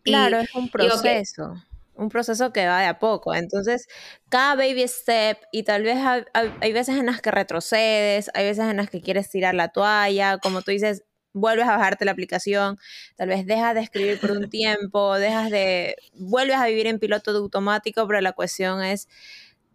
[0.03, 1.53] Claro, es un proceso.
[1.95, 3.33] un proceso que va de a poco.
[3.33, 3.87] Entonces,
[4.27, 8.65] cada baby step, y tal vez hay, hay, veces en las que retrocedes, hay veces
[8.65, 12.77] en las que quieres tirar la toalla, como tú dices, vuelves a bajarte la aplicación,
[13.15, 17.31] tal vez dejas de escribir por un tiempo, dejas de, vuelves a vivir en piloto
[17.31, 19.07] automático, pero la cuestión es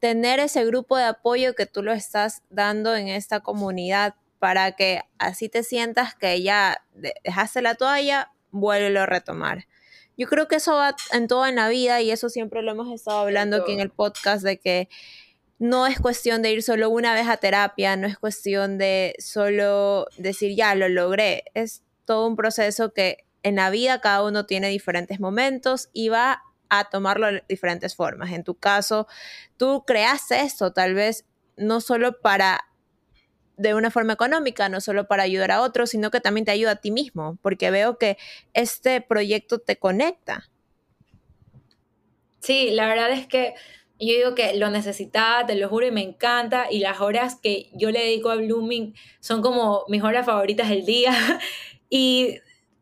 [0.00, 5.02] tener ese grupo de apoyo que tú lo estás dando en esta comunidad para que
[5.18, 9.66] así te sientas que ya dejaste la toalla, vuelve a retomar.
[10.16, 12.92] Yo creo que eso va en todo en la vida y eso siempre lo hemos
[12.92, 14.88] estado hablando aquí en el podcast de que
[15.58, 20.06] no es cuestión de ir solo una vez a terapia, no es cuestión de solo
[20.16, 24.68] decir ya lo logré, es todo un proceso que en la vida cada uno tiene
[24.68, 28.32] diferentes momentos y va a tomarlo de diferentes formas.
[28.32, 29.06] En tu caso,
[29.56, 31.24] tú creaste esto tal vez
[31.56, 32.64] no solo para
[33.56, 36.72] de una forma económica, no solo para ayudar a otros, sino que también te ayuda
[36.72, 38.16] a ti mismo, porque veo que
[38.54, 40.48] este proyecto te conecta.
[42.38, 43.54] Sí, la verdad es que
[43.98, 46.66] yo digo que lo necesitaba, te lo juro, y me encanta.
[46.70, 50.86] Y las horas que yo le dedico a Blooming son como mis horas favoritas del
[50.86, 51.12] día.
[51.90, 52.38] y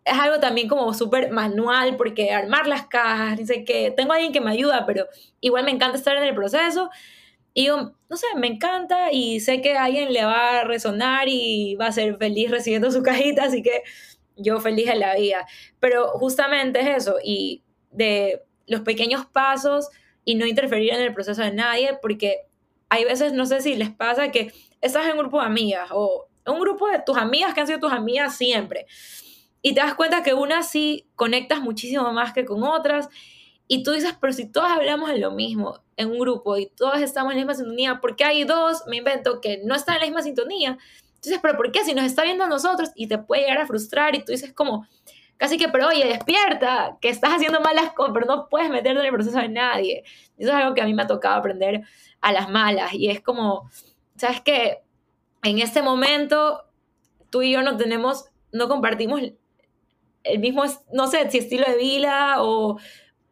[0.06, 4.32] es algo también como súper manual, porque armar las cajas, dice que tengo a alguien
[4.32, 5.06] que me ayuda, pero
[5.40, 6.90] igual me encanta estar en el proceso.
[7.52, 11.88] Y no sé, me encanta y sé que alguien le va a resonar y va
[11.88, 13.82] a ser feliz recibiendo su cajita, así que
[14.36, 15.44] yo feliz en la vida.
[15.80, 19.88] Pero justamente es eso, y de los pequeños pasos
[20.24, 22.46] y no interferir en el proceso de nadie, porque
[22.90, 26.28] hay veces, no sé si les pasa que estás en un grupo de amigas o
[26.46, 28.86] un grupo de tus amigas que han sido tus amigas siempre
[29.66, 33.08] y te das cuenta que unas sí conectas muchísimo más que con otras.
[33.66, 37.02] Y tú dices, pero si todas hablamos de lo mismo en un grupo y todas
[37.02, 40.02] estamos en la misma sintonía, ¿por qué hay dos, me invento, que no están en
[40.02, 40.78] la misma sintonía?
[41.16, 41.82] Entonces, pero ¿por qué?
[41.82, 44.52] Si nos está viendo a nosotros y te puede llegar a frustrar y tú dices
[44.52, 44.86] como,
[45.36, 49.04] casi que, pero oye, despierta, que estás haciendo malas cosas, pero no puedes meterte en
[49.04, 50.04] el proceso de nadie.
[50.38, 51.82] Eso es algo que a mí me ha tocado aprender
[52.20, 53.68] a las malas y es como,
[54.14, 54.84] ¿sabes qué?
[55.42, 56.66] En este momento,
[57.30, 59.20] tú y yo no tenemos, no compartimos
[60.26, 62.78] el mismo, no sé, si estilo de vida o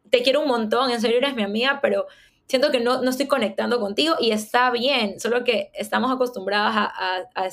[0.09, 2.07] te quiero un montón, en serio eres mi amiga, pero
[2.47, 7.49] siento que no, no estoy conectando contigo y está bien, solo que estamos acostumbrados a,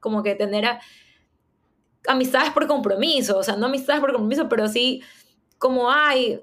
[0.00, 0.66] como que tener
[2.08, 5.02] amistades por compromiso, o sea, no amistades por compromiso, pero sí
[5.58, 6.40] como, ay,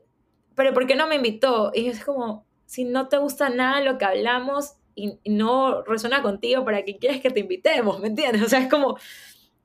[0.56, 1.72] pero ¿por qué no me invitó?
[1.74, 6.64] Y es como, si no te gusta nada lo que hablamos y, no resuena contigo,
[6.64, 8.00] ¿para qué quieres que te invitemos?
[8.00, 8.44] ¿Me entiendes?
[8.44, 8.98] O sea, es como,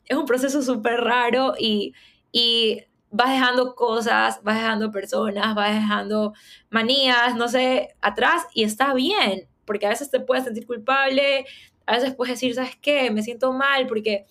[0.07, 1.95] es un proceso súper raro y,
[2.37, 6.35] y vas dejando cosas, vas dejando personas, vas dejando
[6.69, 11.47] manías, no sé, atrás y está bien, porque a veces te puedes sentir culpable,
[11.87, 13.09] a veces puedes decir, ¿sabes qué?
[13.13, 14.27] Me siento mal porque,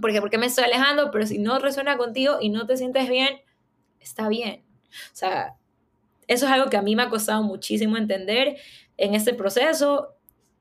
[0.00, 3.40] porque, porque me estoy alejando, pero si no resuena contigo y no te sientes bien,
[3.98, 4.62] está bien.
[5.12, 5.56] O sea,
[6.28, 8.56] eso es algo que a mí me ha costado muchísimo entender
[8.98, 10.14] en este proceso.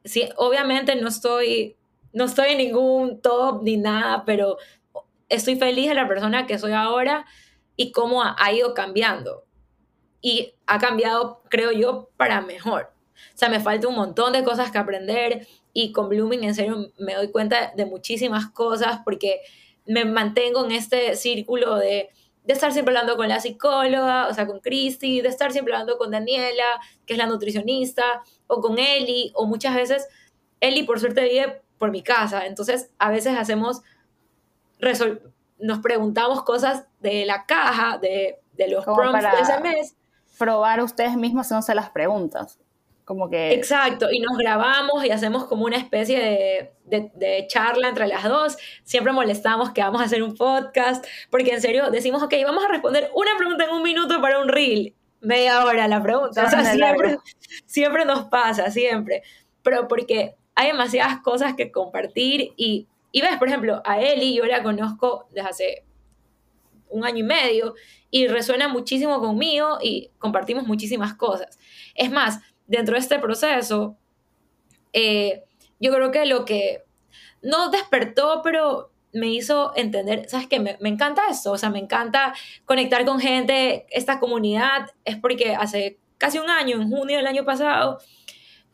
[0.03, 1.75] Sí, obviamente no estoy,
[2.11, 4.57] no estoy en ningún top ni nada, pero
[5.29, 7.25] estoy feliz de la persona que soy ahora
[7.75, 9.43] y cómo ha, ido cambiando.
[10.21, 12.91] Y ha cambiado, creo yo, para mejor.
[13.33, 16.91] O sea, me falta un montón de cosas que aprender y con Blooming en serio
[16.97, 19.41] me doy cuenta de muchísimas cosas porque
[19.85, 22.09] me mantengo en este círculo de,
[22.43, 25.97] de estar siempre hablando con la psicóloga, o sea, con Christy, de estar siempre hablando
[25.97, 30.07] con Daniela, que es la nutricionista, o con Eli, o muchas veces
[30.59, 33.81] Eli por suerte vive por mi casa, entonces a veces hacemos
[35.59, 39.95] nos preguntamos cosas de la caja, de, de los prompts de ese mes.
[40.37, 42.59] Probar ustedes mismos haciéndose las preguntas.
[43.05, 43.53] Como que...
[43.53, 48.57] Exacto, y nos grabamos y hacemos como una especie de, de, charla entre las dos.
[48.83, 52.67] Siempre molestamos que vamos a hacer un podcast, porque en serio decimos, ok, vamos a
[52.67, 54.95] responder una pregunta en un minuto para un reel.
[55.21, 56.45] Media hora la pregunta.
[56.45, 57.19] O sea, siempre,
[57.65, 59.21] siempre nos pasa, siempre.
[59.61, 64.45] Pero porque hay demasiadas cosas que compartir y y ves, por ejemplo, a Eli yo
[64.45, 65.85] la conozco desde hace
[66.89, 67.73] un año y medio
[68.11, 71.57] y resuena muchísimo conmigo y compartimos muchísimas cosas.
[71.95, 73.95] Es más, dentro de este proceso,
[74.91, 75.45] eh,
[75.79, 76.83] yo creo que lo que
[77.41, 80.59] no despertó, pero me hizo entender, ¿sabes qué?
[80.59, 82.33] Me, me, encanta esto, o sea, me encanta
[82.65, 87.45] conectar con gente, esta comunidad, es porque hace casi un año, en junio del año
[87.45, 87.97] pasado,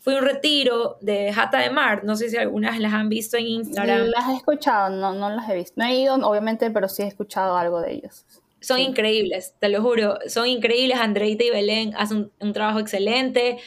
[0.02, 2.04] fue un retiro de Jata de Mar.
[2.04, 4.08] No sé si algunas las han visto en Instagram.
[4.08, 5.74] Las he escuchado, no, no las he visto.
[5.76, 8.26] No he ido, obviamente, pero sí he escuchado algo de ellos.
[8.62, 10.18] Son increíbles, te lo juro.
[10.28, 10.98] Son increíbles.
[10.98, 13.58] Andreita y Belén hacen un, trabajo excelente.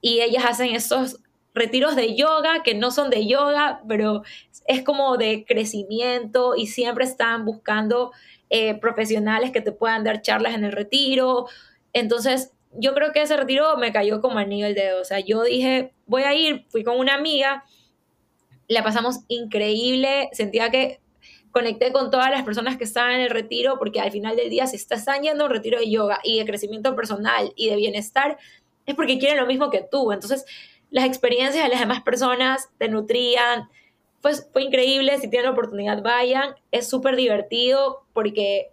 [0.00, 1.20] Y ellas hacen estos
[1.54, 4.24] retiros de yoga que no son de yoga, pero
[4.66, 8.10] es como de crecimiento y siempre están buscando
[8.50, 11.46] eh, profesionales que te puedan dar charlas en el retiro.
[11.92, 15.00] Entonces, yo creo que ese retiro me cayó como anillo el dedo.
[15.00, 17.64] O sea, yo dije, voy a ir, fui con una amiga,
[18.68, 21.00] la pasamos increíble, sentía que
[21.50, 24.66] conecté con todas las personas que estaban en el retiro, porque al final del día,
[24.66, 28.36] si están yendo a un retiro de yoga y de crecimiento personal y de bienestar,
[28.84, 30.12] es porque quieren lo mismo que tú.
[30.12, 30.44] Entonces,
[30.90, 33.68] las experiencias de las demás personas te nutrían.
[34.20, 36.54] Pues fue increíble, si tienen la oportunidad, vayan.
[36.72, 38.70] Es súper divertido porque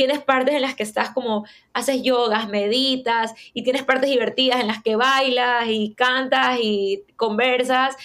[0.00, 4.66] tienes partes en las que estás como, haces yogas, meditas, y tienes partes divertidas en
[4.66, 7.98] las que bailas y cantas y conversas,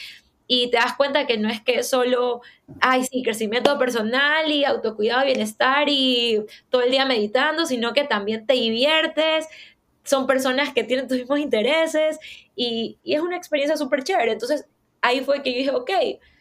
[0.46, 2.42] y te das cuenta que no es que solo,
[2.82, 8.46] ay, sí, crecimiento personal y autocuidado, bienestar y todo el día meditando, sino que también
[8.46, 9.48] te diviertes,
[10.04, 12.20] son personas que tienen tus mismos intereses
[12.58, 14.34] y, y es una experiencia súper chévere.
[14.34, 14.66] Entonces
[15.02, 15.92] ahí fue que yo dije, ok,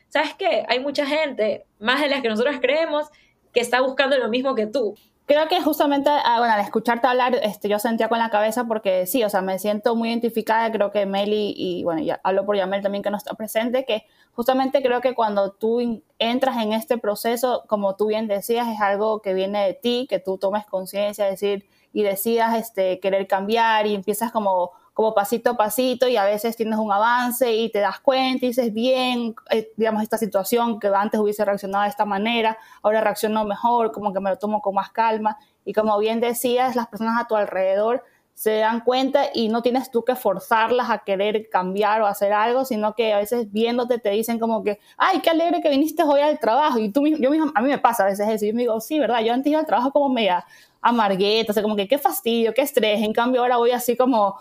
[0.09, 0.65] ¿sabes qué?
[0.69, 3.07] Hay mucha gente, más de las que nosotros creemos,
[3.53, 7.35] que está buscando lo mismo que tú creo que justamente, ah, bueno, al escucharte hablar,
[7.43, 10.91] este, yo sentía con la cabeza porque sí, o sea, me siento muy identificada, creo
[10.91, 14.83] que Meli, y bueno, ya hablo por Yamel también que no está presente, que justamente
[14.83, 19.35] creo que cuando tú entras en este proceso, como tú bien decías, es algo que
[19.35, 24.33] viene de ti, que tú tomes conciencia, decir, y decidas este, querer cambiar y empiezas
[24.33, 28.47] como como pasito a pasito y a veces tienes un avance y te das cuenta
[28.47, 33.01] y dices, bien, eh, digamos, esta situación que antes hubiese reaccionado de esta manera, ahora
[33.01, 35.37] reacciono mejor, como que me lo tomo con más calma.
[35.65, 39.91] Y como bien decías, las personas a tu alrededor se dan cuenta y no tienes
[39.91, 44.11] tú que forzarlas a querer cambiar o hacer algo, sino que a veces viéndote te
[44.11, 46.79] dicen como que, ay, qué alegre que viniste hoy al trabajo.
[46.79, 48.47] Y tú yo mismo, a mí me pasa a veces eso.
[48.47, 49.21] Yo me digo, sí, ¿verdad?
[49.23, 50.45] Yo antes iba al trabajo como media
[50.81, 53.03] amargueta, o sea, como que qué fastidio, qué estrés.
[53.03, 54.37] En cambio ahora voy así como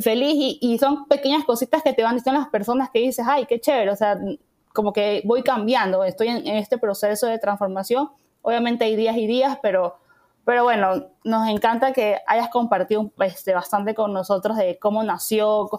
[0.00, 3.60] feliz y, son pequeñas cositas que te van diciendo las personas que dices, ay, qué
[3.60, 4.18] chévere, o sea,
[4.72, 8.10] como que voy cambiando, estoy en, este proceso de transformación.
[8.42, 9.96] Obviamente hay días y días, pero,
[10.44, 15.70] Pero bueno, nos encanta que hayas compartido este, bastante con nosotros de cómo nació,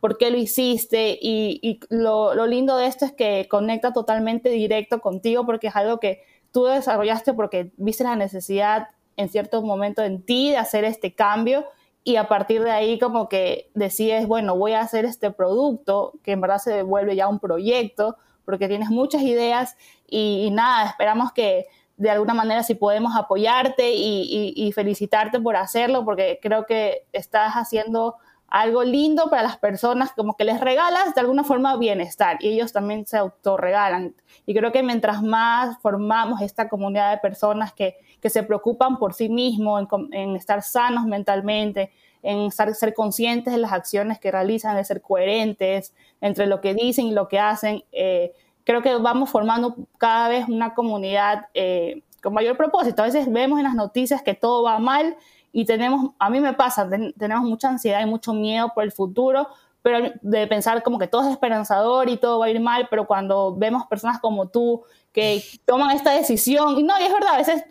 [0.00, 4.50] por qué lo hiciste y, y lo, lo, lindo de esto es que conecta totalmente
[4.50, 10.02] directo contigo porque es algo que tú desarrollaste porque viste la necesidad en cierto momento
[10.02, 11.64] en ti de hacer este cambio
[12.06, 16.30] y a partir de ahí como que decides, bueno, voy a hacer este producto que
[16.30, 19.76] en verdad se vuelve ya un proyecto porque tienes muchas ideas
[20.06, 26.04] y, nada, esperamos que de alguna manera si podemos apoyarte y, y, felicitarte por hacerlo
[26.04, 28.14] porque creo que estás haciendo
[28.48, 32.72] algo lindo para las personas, como que les regalas de alguna forma bienestar y ellos
[32.72, 34.14] también se autorregalan.
[34.46, 39.14] Y creo que mientras más formamos esta comunidad de personas que, que se preocupan por
[39.14, 41.90] sí mismos, en, estar sanos mentalmente,
[42.22, 47.06] en ser conscientes de las acciones que realizan, de ser coherentes entre lo que dicen
[47.06, 48.32] y lo que hacen, eh,
[48.64, 53.02] creo que vamos formando cada vez una comunidad eh, con mayor propósito.
[53.02, 55.16] A veces vemos en las noticias que todo va mal
[55.56, 56.86] y tenemos, a mí me pasa,
[57.16, 59.48] tenemos mucha ansiedad y mucho miedo por el futuro,
[59.80, 63.06] pero de pensar como que todo es esperanzador y todo va a ir mal, pero
[63.06, 64.82] cuando vemos personas como tú
[65.12, 67.64] que toman esta decisión, y no, y es verdad, a veces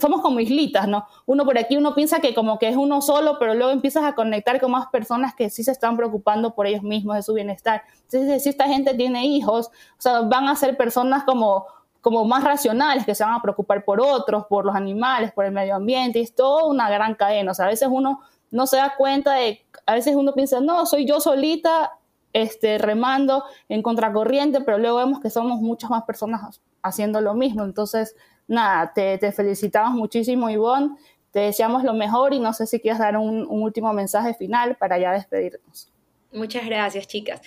[0.00, 1.04] somos como islitas, ¿no?
[1.26, 4.14] Uno por aquí, uno piensa que como que es uno solo, pero luego empiezas a
[4.14, 7.82] conectar con más personas que sí se están preocupando por ellos mismos, de su bienestar.
[8.10, 11.66] Entonces, si esta gente tiene hijos, o sea, van a ser personas como
[12.00, 15.52] como más racionales, que se van a preocupar por otros, por los animales, por el
[15.52, 17.52] medio ambiente, y es toda una gran cadena.
[17.52, 18.20] O sea, a veces uno
[18.50, 21.92] no se da cuenta de, a veces uno piensa, no, soy yo solita
[22.32, 27.64] este, remando en contracorriente, pero luego vemos que somos muchas más personas haciendo lo mismo.
[27.64, 30.96] Entonces, nada, te, felicitamos muchísimo, Ivonne,
[31.30, 34.98] te deseamos lo mejor y no sé si quieres dar un último mensaje final para
[34.98, 35.92] ya despedirnos.
[36.32, 37.40] Muchas gracias, chicas.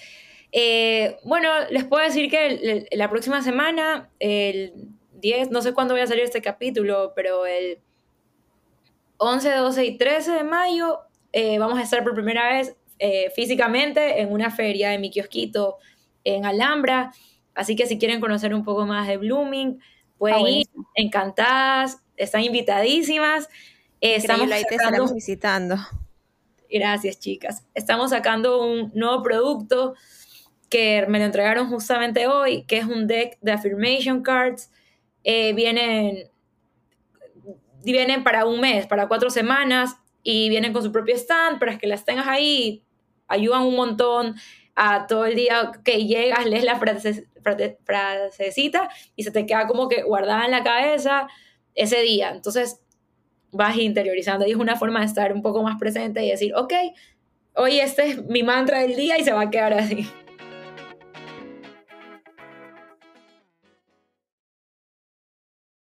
[0.56, 4.72] Eh, bueno, les puedo decir que la próxima semana, el
[5.14, 7.80] 10, no sé cuándo voy a salir este capítulo, pero el
[9.18, 11.00] 11, 12 y 13 de mayo
[11.32, 15.78] eh, vamos a estar por primera vez eh, físicamente en una feria de mi kiosquito
[16.24, 17.12] en Alhambra.
[17.56, 19.80] Así que si quieren conocer un poco más de Blooming,
[20.20, 23.50] pueden ah, ir, encantadas, están invitadísimas.
[24.00, 25.78] estamos sacando, visitando.
[26.70, 27.66] Gracias, chicas.
[27.74, 29.96] Estamos sacando un nuevo producto
[30.74, 34.72] que me lo entregaron justamente hoy, que es un deck de affirmation cards.
[35.24, 36.32] Eh, vienen,
[37.84, 41.78] vienen para un mes, para cuatro semanas, y vienen con su propio stand, pero es
[41.78, 42.82] que las tengas ahí,
[43.28, 44.34] ayudan un montón
[44.74, 47.28] a todo el día que llegas, lees la frase,
[47.84, 51.28] frasecita y se te queda como que guardada en la cabeza
[51.76, 52.32] ese día.
[52.32, 52.82] Entonces
[53.52, 56.74] vas interiorizando y es una forma de estar un poco más presente y decir, ok,
[57.54, 60.10] hoy este es mi mantra del día y se va a quedar así.